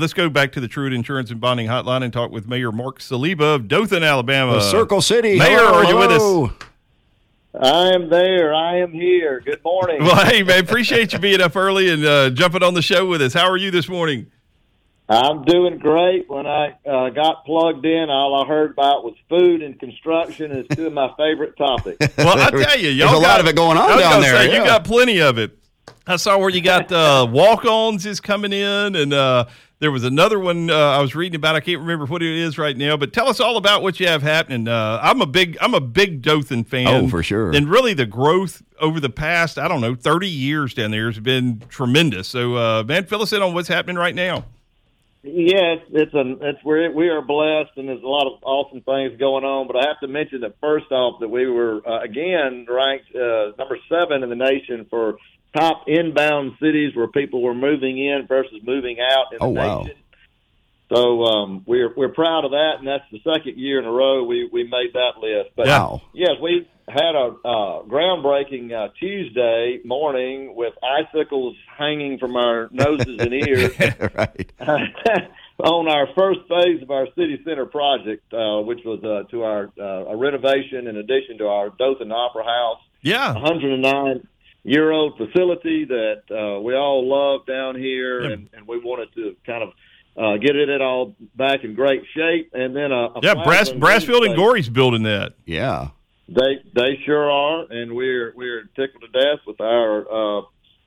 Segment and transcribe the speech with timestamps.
[0.00, 3.00] Let's go back to the Truitt Insurance and Bonding Hotline and talk with Mayor Mark
[3.00, 4.52] Saliba of Dothan, Alabama.
[4.52, 5.36] The Circle City.
[5.36, 6.68] Mayor, hello, are you with us?
[7.60, 8.54] I am there.
[8.54, 9.40] I am here.
[9.40, 10.00] Good morning.
[10.04, 13.20] Well, hey, man, appreciate you being up early and uh, jumping on the show with
[13.20, 13.34] us.
[13.34, 14.30] How are you this morning?
[15.08, 16.30] I'm doing great.
[16.30, 20.52] When I uh, got plugged in, all I heard about was food and construction.
[20.52, 22.06] It's two of my favorite topics.
[22.18, 24.36] Well, I tell you, y'all There's a got, lot of it going on down there,
[24.36, 25.57] Say, You got plenty of it.
[26.08, 29.44] I saw where you got uh, walk-ons is coming in, and uh,
[29.78, 31.54] there was another one uh, I was reading about.
[31.54, 34.08] I can't remember what it is right now, but tell us all about what you
[34.08, 34.68] have happening.
[34.68, 36.88] Uh, I'm a big, I'm a big Dothan fan.
[36.88, 37.54] Oh, for sure.
[37.54, 41.20] And really, the growth over the past, I don't know, 30 years down there has
[41.20, 42.26] been tremendous.
[42.26, 44.46] So, uh, man, fill us in on what's happening right now.
[45.22, 49.18] yes, it's a it's we're, we are blessed, and there's a lot of awesome things
[49.20, 49.66] going on.
[49.66, 53.52] But I have to mention that first off, that we were uh, again ranked uh,
[53.58, 55.18] number seven in the nation for
[55.58, 59.80] top inbound cities where people were moving in versus moving out in the Oh, wow.
[59.82, 59.96] nation.
[60.92, 64.24] So um, we're we're proud of that, and that's the second year in a row
[64.24, 65.50] we we made that list.
[65.54, 66.00] But Wow.
[66.14, 73.18] yes, we had a uh, groundbreaking uh, Tuesday morning with icicles hanging from our noses
[73.20, 73.72] and ears
[75.58, 79.70] on our first phase of our city center project, uh, which was uh, to our
[79.78, 83.34] uh, a renovation in addition to our Dothan Opera House, Yeah.
[83.34, 84.26] 109
[84.64, 88.30] year old facility that uh, we all love down here, Yeah.
[88.32, 89.70] and, and we wanted to kind of
[90.16, 92.50] uh, get it all back in great shape.
[92.52, 95.34] And then a, a Yeah, Brass, Franklin Brasfield and Gorrie's building that.
[95.46, 95.88] Yeah.
[96.28, 100.42] they they sure are, and we're we're tickled to death with our uh,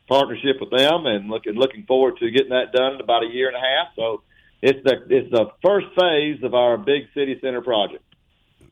[0.08, 3.47] partnership with them, and looking looking forward to getting that done in about a year
[3.47, 3.95] and a half.
[3.95, 4.22] So
[4.61, 8.03] it's the it's the first phase of our big city center project.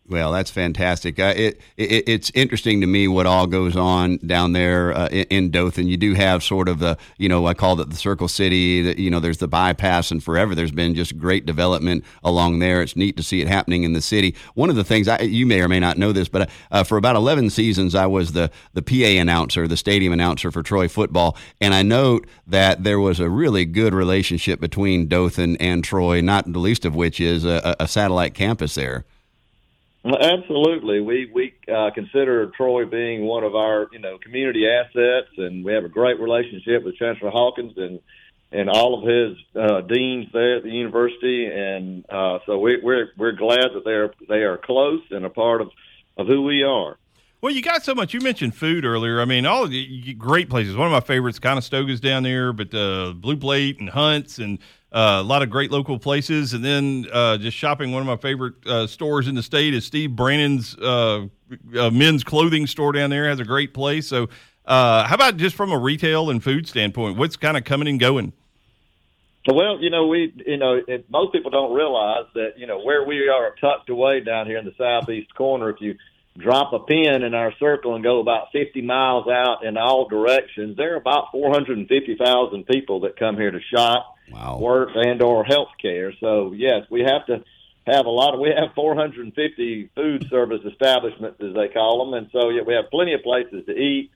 [0.10, 1.20] Well, that's fantastic.
[1.20, 5.26] Uh, it, it it's interesting to me what all goes on down there uh, in,
[5.30, 5.88] in Dothan.
[5.88, 8.82] You do have sort of the you know I call it the Circle City.
[8.82, 12.82] The, you know, there's the bypass, and forever there's been just great development along there.
[12.82, 14.34] It's neat to see it happening in the city.
[14.56, 16.98] One of the things I, you may or may not know this, but uh, for
[16.98, 21.38] about 11 seasons I was the the PA announcer, the stadium announcer for Troy football,
[21.62, 26.20] and I note that there was a really good relationship between Dothan and Troy.
[26.20, 29.06] Not the least of which is a, a satellite campus there.
[30.15, 35.64] Absolutely, we we uh, consider Troy being one of our you know community assets, and
[35.64, 37.99] we have a great relationship with Chancellor Hawkins and
[38.52, 43.09] and all of his uh, deans there at the university, and uh, so we, we're
[43.17, 45.70] we're glad that they're they are close and a part of
[46.17, 46.97] of who we are.
[47.42, 48.14] Well, you got so much.
[48.14, 49.22] You mentioned food earlier.
[49.22, 50.76] I mean, all the great places.
[50.76, 54.60] One of my favorites, Conestoga's down there, but uh, Blue Plate and Hunts and
[54.92, 56.54] uh, a lot of great local places.
[56.54, 57.94] And then uh, just shopping.
[57.94, 61.27] One of my favorite uh, stores in the state is Steve Brannon's uh,
[61.77, 63.30] uh, men's clothing store down there.
[63.30, 64.06] Has a great place.
[64.06, 64.27] So,
[64.66, 67.17] uh, how about just from a retail and food standpoint?
[67.17, 68.33] What's kind of coming and going?
[69.48, 73.06] Well, you know, we, you know, it, most people don't realize that, you know, where
[73.06, 75.95] we are tucked away down here in the southeast corner, if you
[76.39, 80.77] drop a pin in our circle and go about 50 miles out in all directions,
[80.77, 84.60] there are about 450,000 people that come here to shop, Wow.
[84.60, 86.14] work, and or health care.
[86.20, 87.44] So, yes, we have to
[87.88, 92.14] have a lot of, we have 450 food service establishments, as they call them.
[92.14, 94.11] And so, yeah, we have plenty of places to eat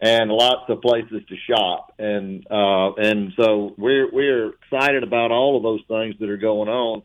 [0.00, 1.94] and lots of places to shop.
[1.98, 6.68] And uh, and so we're we're excited about all of those things that are going
[6.68, 7.02] on.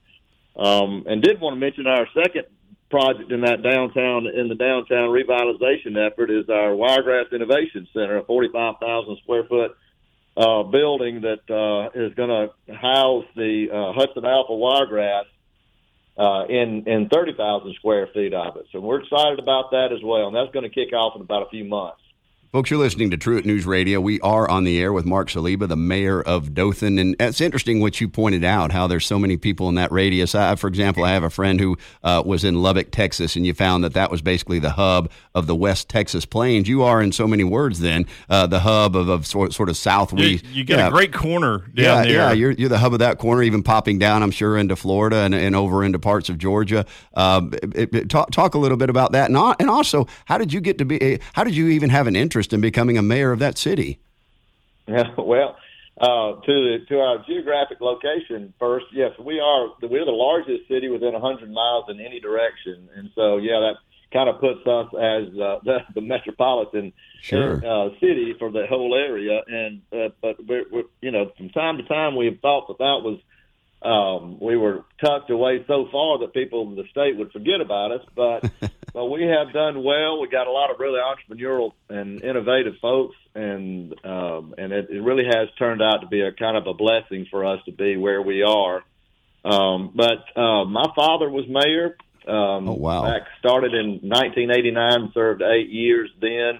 [0.57, 2.43] Um, and did want to mention our second
[2.91, 8.23] project in that downtown in the downtown revitalization effort is our Wiregrass Innovation Center, a
[8.23, 9.71] 45,000 square foot
[10.37, 15.25] uh, building that uh, is going to house the uh, Hudson Alpha Wiregrass
[16.17, 18.65] uh, in in 30,000 square feet of it.
[18.71, 21.47] So we're excited about that as well, and that's going to kick off in about
[21.47, 22.00] a few months.
[22.51, 24.01] Folks, you're listening to Truitt News Radio.
[24.01, 26.99] We are on the air with Mark Saliba, the mayor of Dothan.
[26.99, 30.35] And it's interesting what you pointed out, how there's so many people in that radius.
[30.35, 33.53] I, for example, I have a friend who uh, was in Lubbock, Texas, and you
[33.53, 36.67] found that that was basically the hub of the West Texas Plains.
[36.67, 39.75] You are, in so many words, then, uh, the hub of, of sort, sort of
[39.75, 40.45] You, southwest.
[40.47, 40.87] you get yeah.
[40.89, 42.11] a great corner down yeah, there.
[42.11, 45.19] yeah, you're, you're the hub of that corner, even popping down, I'm sure, into Florida
[45.19, 46.85] and, and over into parts of Georgia.
[47.13, 50.51] Um, it- it- talk, talk a little bit about that, and, and also, how did
[50.51, 51.17] you get to be?
[51.31, 53.99] How did you even have an interest in becoming a mayor of that city?
[54.87, 55.55] Yeah, well,
[55.99, 60.89] uh, to the, to our geographic location first, yes, we are we're the largest city
[60.89, 63.75] within 100 miles in any direction, and so yeah, that
[64.11, 67.57] kind of puts us as uh, the, the metropolitan Sure.
[67.63, 69.41] uh, city for the whole area.
[69.47, 73.03] And uh, but we're, we're, you know, from time to time, we've thought that that
[73.03, 73.19] was
[73.83, 77.91] um, we were tucked away so far that people in the state would forget about
[77.91, 78.01] us.
[78.15, 78.49] But
[78.93, 80.19] but we have done well.
[80.21, 85.01] We got a lot of really entrepreneurial and innovative folks, and um, and it, it
[85.01, 87.97] really has turned out to be a kind of a blessing for us to be
[87.97, 88.83] where we are.
[89.43, 91.97] Um, but uh, my father was mayor.
[92.27, 93.03] Um, Oh, wow.
[93.03, 96.59] Back started in 1989, served eight years then.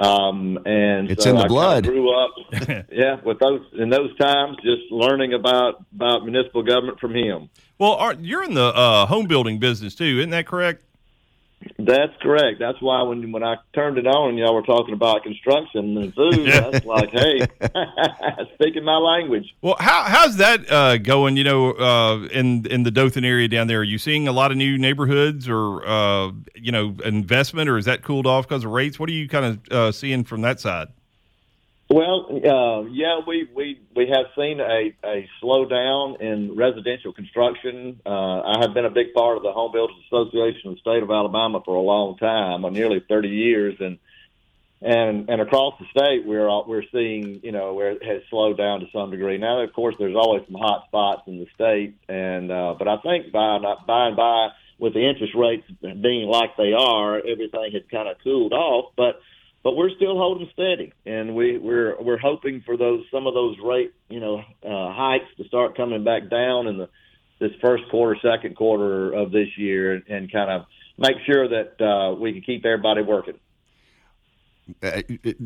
[0.00, 1.84] Um, and It's so in the I kinda blood.
[1.84, 2.30] Grew up,
[2.92, 7.50] yeah, with those in those times, just learning about about municipal government from him.
[7.78, 10.84] Well, Art, you're in the uh, home building business too, isn't that correct?
[11.78, 12.58] That's correct.
[12.58, 16.46] That's why when when I turned it on, y'all were talking about construction and food.
[16.46, 16.60] Yeah.
[16.70, 17.46] That's like, hey,
[18.54, 19.54] speaking my language.
[19.60, 21.36] Well, how how's that uh, going?
[21.36, 24.50] You know, uh, in in the Dothan area down there, are you seeing a lot
[24.50, 28.70] of new neighborhoods or uh, you know investment, or is that cooled off because of
[28.70, 28.98] rates?
[28.98, 30.88] What are you kind of uh, seeing from that side?
[31.90, 38.00] Well, uh, yeah, we, we, we have seen a, a slowdown in residential construction.
[38.04, 38.10] Uh,
[38.42, 41.10] I have been a big part of the Home Builders Association of the state of
[41.10, 43.98] Alabama for a long time, uh, nearly 30 years, and
[44.80, 48.78] and and across the state, we're we're seeing you know where it has slowed down
[48.80, 49.36] to some degree.
[49.36, 52.98] Now, of course, there's always some hot spots in the state, and uh, but I
[52.98, 57.82] think by by and by, with the interest rates being like they are, everything has
[57.90, 59.20] kind of cooled off, but
[59.68, 63.54] but we're still holding steady, and we, we're we're hoping for those some of those
[63.62, 66.88] rate you know uh, hikes to start coming back down in the
[67.38, 70.64] this first quarter, second quarter of this year, and, kind of
[70.96, 73.34] make sure that uh, we can keep everybody working.
[74.82, 75.02] Uh,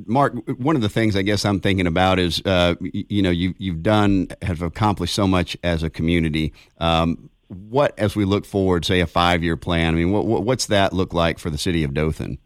[0.07, 3.31] Mark, one of the things I guess I'm thinking about is, uh, y- you know,
[3.31, 6.53] you, you've done, have accomplished so much as a community.
[6.79, 10.67] Um, what, as we look forward, say a five year plan, I mean, what, what's
[10.67, 12.39] that look like for the city of Dothan?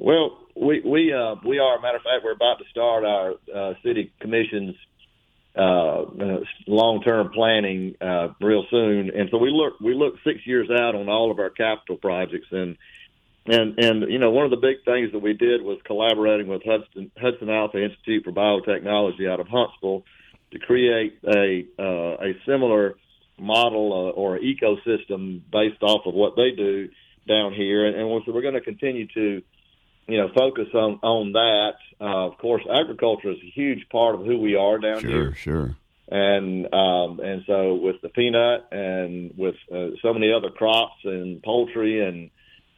[0.00, 1.78] Well, we we uh, we are.
[1.78, 4.74] Matter of fact, we're about to start our uh, city commission's
[5.54, 10.38] uh, uh, long term planning uh, real soon, and so we look we look six
[10.46, 12.78] years out on all of our capital projects, and
[13.44, 16.62] and and you know one of the big things that we did was collaborating with
[16.64, 20.04] Hudson Hudson Alpha Institute for Biotechnology out of Huntsville
[20.52, 22.94] to create a uh, a similar
[23.38, 26.88] model or ecosystem based off of what they do
[27.28, 29.42] down here, and, and so we're going to continue to
[30.10, 31.74] you know, focus on on that.
[32.00, 35.34] Uh, of course, agriculture is a huge part of who we are down here, Sure,
[35.34, 35.76] sure.
[36.10, 41.42] and um, and so with the peanut and with uh, so many other crops and
[41.42, 42.30] poultry, and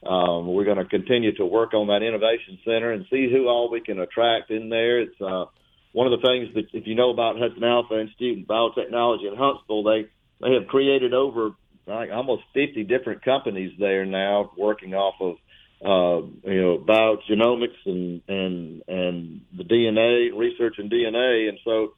[0.05, 3.71] um, we're going to continue to work on that innovation center and see who all
[3.71, 5.01] we can attract in there.
[5.01, 5.45] It's uh,
[5.93, 9.37] one of the things that if you know about Hudson Alpha Institute and Biotechnology in
[9.37, 10.09] Huntsville, they
[10.41, 11.53] they have created over
[11.87, 15.37] like almost 50 different companies there now working off of
[15.85, 21.95] uh, you know, biogenomics and and and the DNA research in DNA, and so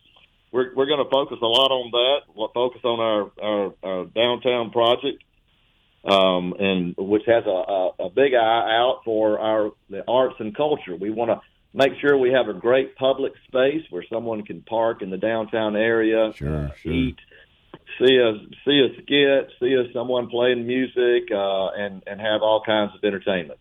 [0.53, 2.35] we're we're going to focus a lot on that.
[2.35, 5.23] We'll focus on our our, our downtown project,
[6.05, 10.57] um, and which has a, a, a big eye out for our the arts and
[10.57, 10.97] culture.
[10.97, 11.41] We want to
[11.75, 15.77] make sure we have a great public space where someone can park in the downtown
[15.77, 16.93] area, Sure, sure.
[16.93, 17.17] eat,
[17.99, 22.63] see a see a skit, see a, someone playing music, uh, and and have all
[22.65, 23.59] kinds of entertainment.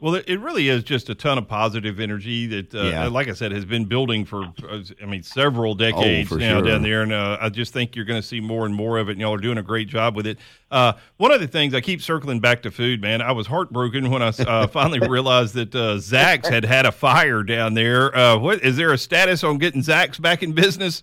[0.00, 3.06] Well, it it really is just a ton of positive energy that, uh, Yeah.
[3.08, 6.68] like I said, has been building for, uh, I mean, several decades Oh, now sure.
[6.68, 7.02] down there.
[7.02, 9.12] And uh, I just think you're going to see more and more of it.
[9.12, 10.38] And y'all are doing a great job with it.
[10.70, 13.20] Uh, one of the things I keep circling back to food, man.
[13.22, 17.42] I was heartbroken when I uh, finally realized that uh, Zach's had had a fire
[17.42, 18.14] down there.
[18.16, 21.02] Uh, what is there a status on getting Zach's back in business?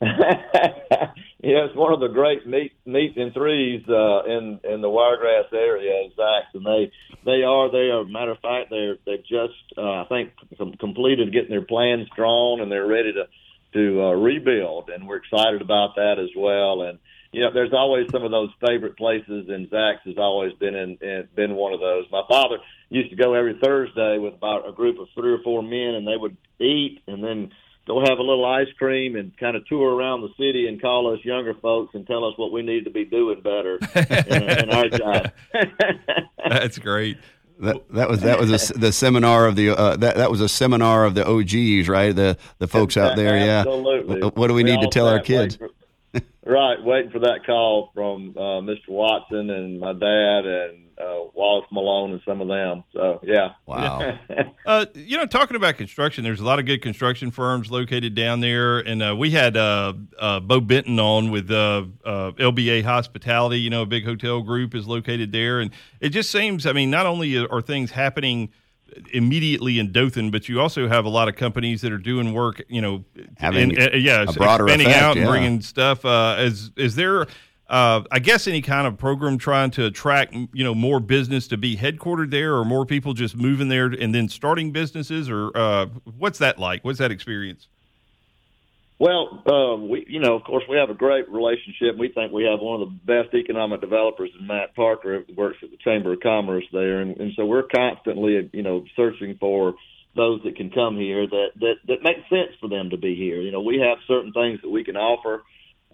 [1.44, 5.52] yeah, it's one of the great meat meat and threes uh, in in the Wiregrass
[5.52, 6.90] area, Zach's, and they
[7.24, 8.04] they are they are.
[8.04, 12.60] Matter of fact, they're they've just uh, I think com- completed getting their plans drawn,
[12.60, 13.24] and they're ready to
[13.74, 16.82] to uh, rebuild, and we're excited about that as well.
[16.82, 16.98] And
[17.32, 20.96] you know, there's always some of those favorite places, and Zach's has always been in,
[21.02, 22.06] in been one of those.
[22.10, 22.56] My father
[22.88, 26.06] used to go every Thursday with about a group of three or four men, and
[26.06, 27.50] they would eat and then
[27.86, 31.12] go have a little ice cream and kind of tour around the city and call
[31.12, 34.70] us younger folks and tell us what we need to be doing better in, in
[34.70, 35.32] our job.
[36.48, 37.18] That's great.
[37.60, 40.40] That, that was that was a s the seminar of the uh, that that was
[40.40, 42.14] a seminar of the OGs, right?
[42.14, 43.60] The the folks out there, yeah.
[43.60, 44.22] Absolutely.
[44.22, 45.56] What, what do we, need to tell our kids?
[45.56, 45.73] waiting for-
[46.54, 48.88] right, waiting for that call from uh, Mr.
[48.88, 52.84] Watson and my dad and uh, Wallace Malone and some of them.
[52.92, 53.50] So yeah.
[53.66, 54.18] Wow.
[54.66, 58.40] Uh, you know, talking about construction, there's a lot of good construction firms located down
[58.40, 63.60] there, and uh, we had uh, uh, Bo Benton on with uh, uh, LBA Hospitality.
[63.60, 65.70] You know, a big hotel group is located there, and
[66.00, 66.64] it just seems.
[66.64, 68.52] I mean, not only are things happening
[69.12, 72.62] immediately in Dothan, but you also have a lot of companies that are doing work.
[72.68, 73.04] You know,
[73.38, 75.30] Having and, uh, yeah, a broader expanding effect, out and yeah.
[75.30, 76.04] bringing stuff.
[76.04, 77.26] Uh, is is there?
[77.68, 81.56] uh, I guess any kind of program trying to attract you know more business to
[81.56, 85.86] be headquartered there, or more people just moving there and then starting businesses, or uh,
[86.18, 86.84] what's that like?
[86.84, 87.68] What's that experience?
[88.98, 91.98] Well, uh, we you know, of course, we have a great relationship.
[91.98, 95.58] We think we have one of the best economic developers in Matt Parker, who works
[95.62, 99.74] at the Chamber of Commerce there, and, and so we're constantly, you know, searching for
[100.14, 103.40] those that can come here that that that makes sense for them to be here.
[103.40, 105.42] You know, we have certain things that we can offer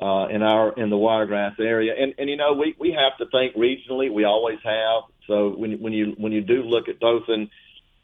[0.00, 3.30] uh, in our in the Wiregrass area, and and you know, we we have to
[3.30, 4.12] think regionally.
[4.12, 5.04] We always have.
[5.26, 7.50] So when when you when you do look at Dothan,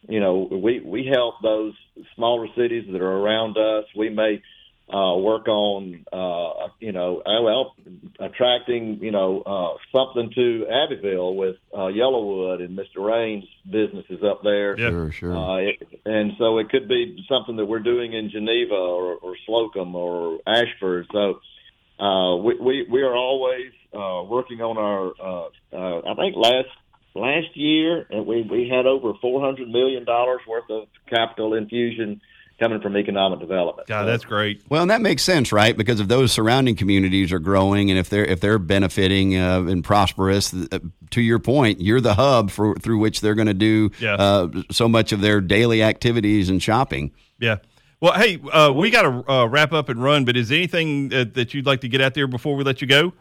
[0.08, 1.74] you know, we we help those
[2.14, 3.84] smaller cities that are around us.
[3.94, 4.42] We may
[4.92, 7.74] uh, work on, uh, you know, uh, well,
[8.20, 13.04] attracting, you know, uh, something to Abbeville with uh, YellaWood and Mr.
[13.04, 14.78] Rane's businesses up there.
[14.78, 14.90] Yeah.
[14.90, 15.36] Sure, sure.
[15.36, 19.34] Uh, it, and so it could be something that we're doing in Geneva or, or
[19.48, 21.08] Slocomb or Ashford.
[21.12, 21.40] So
[21.98, 25.12] uh, we, we we are always uh, working on our.
[25.20, 26.68] Uh, uh, I think last
[27.14, 32.20] last year we we had over four hundred million dollars worth of capital infusion
[32.58, 33.86] coming from economic development.
[33.88, 34.62] God, that's great.
[34.68, 35.76] Well, and that makes sense, right?
[35.76, 39.84] Because if those surrounding communities are growing, and if they're if they're benefiting uh, and
[39.84, 40.78] prosperous, uh,
[41.10, 44.14] to your point, you're the hub for through which they're going to do Yeah.
[44.14, 47.12] uh, so much of their daily activities and shopping.
[47.38, 47.56] Yeah.
[48.00, 51.08] Well, hey, uh, we got to uh, wrap up and run, but is there anything
[51.08, 53.12] that, that you'd like to get out there before we let you go?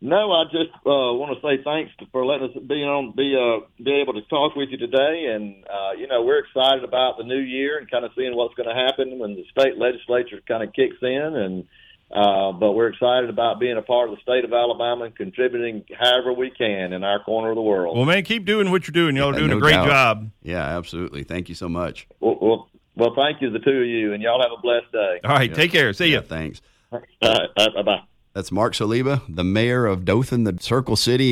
[0.00, 3.64] No, I just uh, want to say thanks for letting us be on, be uh,
[3.82, 7.24] be able to talk with you today, and uh, you know we're excited about the
[7.24, 10.62] new year and kind of seeing what's going to happen when the state legislature kind
[10.62, 11.64] of kicks in, and
[12.12, 15.84] uh, but we're excited about being a part of the state of Alabama and contributing
[15.98, 17.96] however we can in our corner of the world.
[17.96, 19.16] Well, man, keep doing what you're doing.
[19.16, 19.86] Y'all are Yeah, doing no a great doubt.
[19.88, 20.30] job.
[20.42, 21.24] Yeah, absolutely.
[21.24, 22.06] Thank you so much.
[22.20, 25.20] Well, well, well, thank you, the two of you, and y'all have a blessed day.
[25.24, 25.56] All right, Yeah.
[25.56, 25.92] take care.
[25.94, 26.22] See Yeah, ya.
[26.28, 26.60] thanks.
[26.92, 28.00] All right, bye bye.
[28.34, 31.22] That's Mark Saliba, the mayor of Dothan, the Circle City.